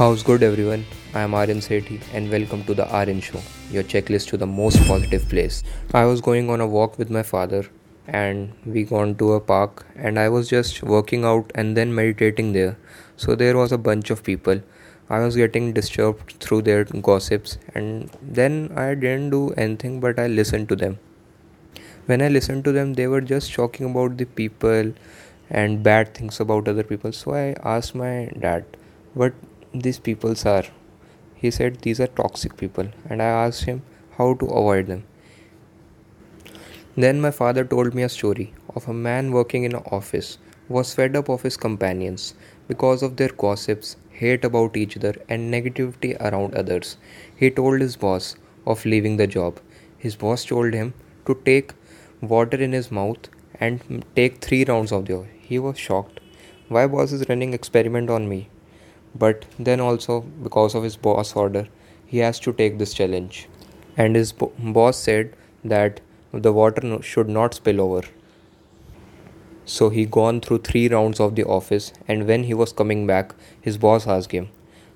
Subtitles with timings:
[0.00, 0.86] How's good everyone?
[1.12, 4.78] I am Aryan Sethi and welcome to the Aryan Show, your checklist to the most
[4.86, 5.62] positive place.
[5.92, 7.66] I was going on a walk with my father
[8.06, 12.54] and we gone to a park and I was just working out and then meditating
[12.54, 12.78] there.
[13.18, 14.62] So there was a bunch of people.
[15.10, 20.28] I was getting disturbed through their gossips and then I didn't do anything but I
[20.28, 20.98] listened to them.
[22.06, 24.94] When I listened to them they were just talking about the people
[25.50, 27.12] and bad things about other people.
[27.12, 28.64] So I asked my dad
[29.12, 29.34] what
[29.72, 30.64] these peoples are.
[31.34, 32.88] He said these are toxic people.
[33.08, 33.82] And i asked him
[34.18, 35.04] how to avoid them.
[36.96, 40.38] Then my father told me a story of a man working in an office
[40.68, 42.34] was fed up of his companions
[42.68, 46.96] because of their gossips hate about each other and negativity around others.
[47.36, 49.60] He told his boss of leaving the job.
[49.98, 50.94] His boss told him
[51.26, 51.72] to take
[52.20, 53.28] water in his mouth
[53.58, 55.26] and take 3 rounds of the oil.
[55.40, 56.20] He was shocked.
[56.68, 58.48] Why boss is running experiment on me
[59.14, 61.68] but then also because of his boss order
[62.06, 63.48] he has to take this challenge.
[63.96, 66.00] And his bo- boss said that
[66.32, 68.02] the water no- should not spill over.
[69.64, 73.34] So he gone through 3 rounds of the office and when he was coming back
[73.60, 74.48] his boss asked him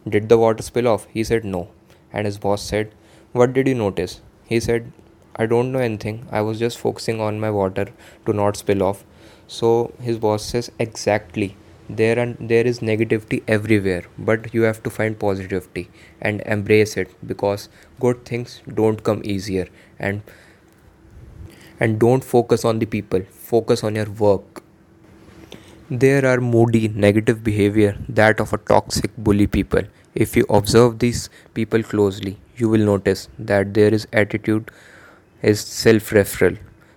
[0.06, 1.06] did the water spill off?
[1.10, 1.68] He said no.
[2.12, 2.92] And his boss said
[3.32, 4.20] what did you notice?
[4.44, 4.92] He said
[5.36, 6.26] i don't know anything.
[6.30, 7.86] I was just focusing on my water
[8.26, 9.04] to not spill off.
[9.46, 11.56] So his boss says exactly
[11.88, 15.90] there and there is negativity everywhere but you have to find positivity
[16.20, 17.68] and embrace it because
[18.00, 19.68] good things don't come easier.
[19.98, 20.22] And
[21.80, 24.62] and don't focus on the people focus on your work.
[25.90, 29.82] There are moody negative behavior that of a toxic bully people.
[30.14, 34.70] If you observe these people closely you will notice that there is attitude
[35.42, 36.56] is self referral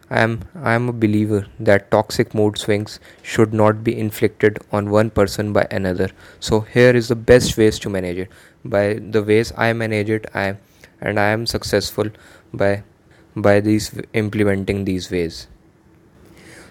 [0.09, 4.89] I am I am a believer that toxic mood swings should not be inflicted on
[4.89, 6.09] one person by another.
[6.39, 8.29] So here is the best ways to manage it.
[8.63, 10.57] By the ways I manage it, I
[11.01, 12.09] and I am successful
[12.53, 12.83] by
[13.35, 15.47] by these implementing these ways.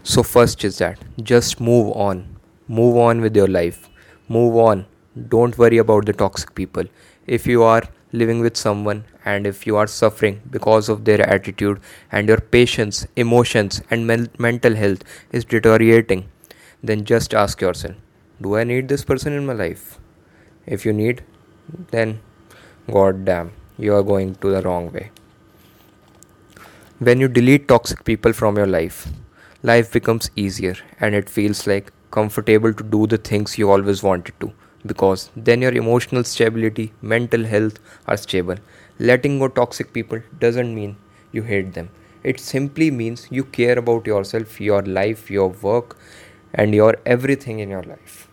[0.02, 2.24] So first is that just move on.
[2.68, 3.88] Move on with your life.
[4.28, 4.86] Move on.
[5.28, 6.84] Don't worry about the toxic people.
[7.26, 11.80] If you are living with someone and if you are suffering because of their attitude
[12.12, 16.28] and your patience, emotions, and men- mental health is deteriorating,
[16.82, 17.96] then just ask yourself
[18.40, 19.98] Do I need this person in my life?
[20.66, 21.22] If you need,
[21.90, 22.20] then
[22.90, 25.10] god damn, you are going to the wrong way.
[26.98, 29.08] When you delete toxic people from your life,
[29.62, 34.34] life becomes easier and it feels like comfortable to do the things you always wanted
[34.40, 34.52] to
[34.86, 38.56] because then your emotional stability, mental health are stable.
[38.98, 40.96] Letting go toxic people doesn't mean
[41.30, 41.90] you hate them.
[42.22, 45.98] It simply means you care about yourself, your life, your work,
[46.54, 48.28] and your everything in your life.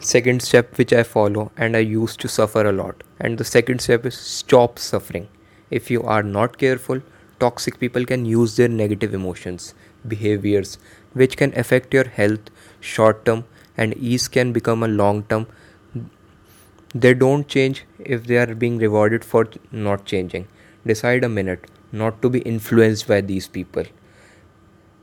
[0.00, 3.80] Second step, which I follow and I used to suffer a lot, and the second
[3.80, 5.28] step is stop suffering.
[5.70, 7.02] If you are not careful,
[7.38, 9.74] toxic people can use their negative emotions,
[10.08, 10.78] behaviors,
[11.12, 13.44] which can affect your health short term
[13.76, 15.46] and ease can become a long term
[17.02, 20.46] they don't change if they are being rewarded for not changing.
[20.86, 23.84] Decide a minute not to be influenced by these people.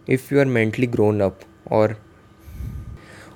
[0.08, 1.98] If you are mentally grown up or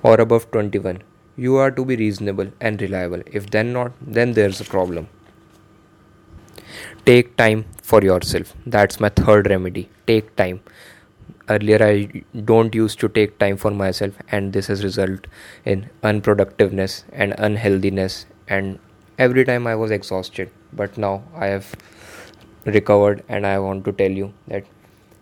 [0.02, 1.02] or above 21
[1.36, 3.22] you are to be reasonable and reliable.
[3.26, 5.08] If then not then there's a problem.
[7.04, 8.54] Take time for yourself.
[8.66, 9.88] That's my third remedy.
[10.06, 10.60] Take time.
[11.48, 15.28] Earlier i don't used to take time for myself and this has resulted
[15.64, 18.78] in unproductiveness and unhealthiness and
[19.18, 20.50] every time i was exhausted.
[20.72, 21.74] But now i have
[22.64, 24.64] recovered and i want to tell you that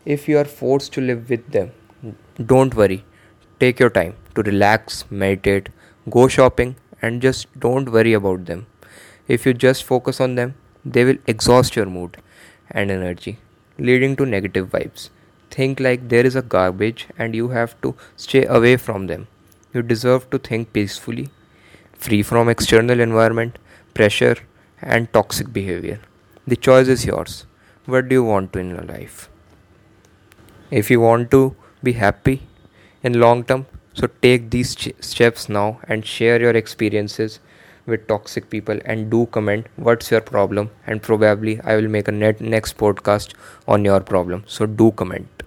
[0.04, 1.70] if you are forced to live with them
[2.54, 3.04] don't worry.
[3.60, 5.68] Take your time to relax meditate
[6.10, 8.66] go shopping and just don't worry about them.
[9.28, 10.54] If you just focus on them
[10.84, 12.18] they will exhaust your mood
[12.70, 13.38] and energy
[13.78, 15.10] leading to negative vibes.
[15.50, 19.26] Think like there is a garbage and you have to stay away from them.
[19.74, 21.30] You deserve to think peacefully,
[22.06, 23.58] free from external environment,
[23.94, 24.36] pressure,
[24.82, 26.00] and toxic behavior.
[26.46, 27.46] The choice is yours.
[27.86, 29.28] What do you want to in your life?
[30.70, 32.42] If you want to be happy
[33.02, 37.40] in long term, so take these ch- steps now and share your experiences
[37.86, 42.12] with toxic people and do comment what's your problem and probably I will make a
[42.12, 43.34] net next podcast
[43.68, 44.44] on your problem.
[44.46, 45.45] So do comment.